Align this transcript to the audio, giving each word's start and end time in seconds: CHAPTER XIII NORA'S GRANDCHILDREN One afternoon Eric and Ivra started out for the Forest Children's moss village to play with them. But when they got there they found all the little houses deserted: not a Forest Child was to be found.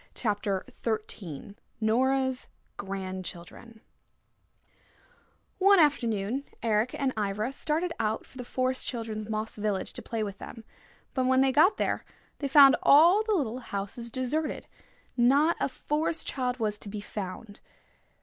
CHAPTER 0.15 0.65
XIII 0.83 1.53
NORA'S 1.79 2.47
GRANDCHILDREN 2.77 3.81
One 5.59 5.77
afternoon 5.79 6.43
Eric 6.63 6.95
and 6.99 7.13
Ivra 7.15 7.51
started 7.51 7.93
out 7.99 8.25
for 8.25 8.35
the 8.39 8.43
Forest 8.43 8.87
Children's 8.87 9.29
moss 9.29 9.57
village 9.57 9.93
to 9.93 10.01
play 10.01 10.23
with 10.23 10.39
them. 10.39 10.63
But 11.13 11.27
when 11.27 11.41
they 11.41 11.51
got 11.51 11.77
there 11.77 12.03
they 12.39 12.47
found 12.47 12.75
all 12.81 13.21
the 13.21 13.33
little 13.35 13.59
houses 13.59 14.09
deserted: 14.09 14.65
not 15.15 15.55
a 15.59 15.69
Forest 15.69 16.25
Child 16.25 16.57
was 16.57 16.79
to 16.79 16.89
be 16.89 16.99
found. 17.01 17.59